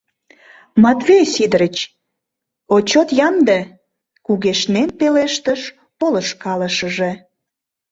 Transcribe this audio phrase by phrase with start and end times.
[0.83, 1.77] —Матвей Сидырыч,
[2.75, 3.59] отчёт ямде!—
[4.25, 5.61] кугешнен пелештыш
[5.99, 7.11] полышкалышыже.